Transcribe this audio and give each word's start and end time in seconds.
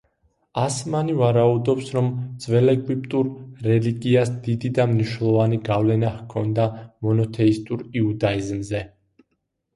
ასმანი 0.59 1.13
ვარაუდობს, 1.17 1.91
რომ 1.97 2.07
ძველეგვიპტურ 2.45 3.29
რელიგიას 3.67 4.33
დიდი 4.49 4.73
და 4.79 4.87
მნიშვნელოვანი 4.95 5.61
გავლენა 5.69 6.11
ჰქონდა 6.17 6.67
მონოთეისტურ 6.89 7.87
იუდაიზმზე. 8.03 8.85